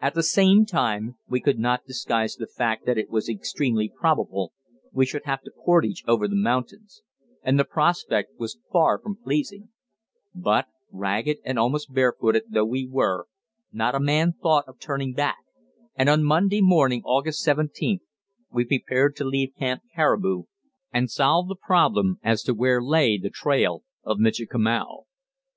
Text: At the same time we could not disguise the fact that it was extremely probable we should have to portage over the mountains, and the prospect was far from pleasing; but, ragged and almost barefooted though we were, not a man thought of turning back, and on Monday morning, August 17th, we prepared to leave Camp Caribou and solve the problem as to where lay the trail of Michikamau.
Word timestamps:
At 0.00 0.14
the 0.14 0.22
same 0.22 0.64
time 0.66 1.16
we 1.26 1.40
could 1.40 1.58
not 1.58 1.84
disguise 1.84 2.36
the 2.36 2.46
fact 2.46 2.86
that 2.86 2.96
it 2.96 3.10
was 3.10 3.28
extremely 3.28 3.88
probable 3.88 4.52
we 4.92 5.04
should 5.04 5.24
have 5.24 5.42
to 5.42 5.50
portage 5.50 6.04
over 6.06 6.28
the 6.28 6.36
mountains, 6.36 7.02
and 7.42 7.58
the 7.58 7.64
prospect 7.64 8.38
was 8.38 8.60
far 8.72 9.00
from 9.00 9.16
pleasing; 9.16 9.70
but, 10.32 10.66
ragged 10.92 11.38
and 11.44 11.58
almost 11.58 11.92
barefooted 11.92 12.44
though 12.50 12.64
we 12.66 12.86
were, 12.88 13.26
not 13.72 13.96
a 13.96 13.98
man 13.98 14.32
thought 14.40 14.68
of 14.68 14.78
turning 14.78 15.12
back, 15.12 15.38
and 15.96 16.08
on 16.08 16.22
Monday 16.22 16.60
morning, 16.62 17.02
August 17.04 17.44
17th, 17.44 17.98
we 18.52 18.64
prepared 18.64 19.16
to 19.16 19.24
leave 19.24 19.56
Camp 19.58 19.82
Caribou 19.92 20.44
and 20.92 21.10
solve 21.10 21.48
the 21.48 21.56
problem 21.56 22.20
as 22.22 22.44
to 22.44 22.54
where 22.54 22.80
lay 22.80 23.18
the 23.18 23.28
trail 23.28 23.82
of 24.04 24.18
Michikamau. 24.20 25.06